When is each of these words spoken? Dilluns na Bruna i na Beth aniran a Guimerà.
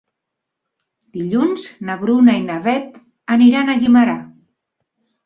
Dilluns 1.17 1.67
na 1.89 1.97
Bruna 2.03 2.35
i 2.39 2.45
na 2.45 2.55
Beth 2.63 2.97
aniran 3.37 3.71
a 3.71 3.77
Guimerà. 3.85 4.17